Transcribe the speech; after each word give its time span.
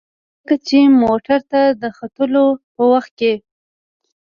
ځکه 0.39 0.55
چې 0.67 0.79
موټر 1.03 1.39
ته 1.51 1.61
د 1.81 1.83
ختلو 1.97 2.45
په 2.75 2.83
وخت 2.91 3.11
کې. 3.19 3.33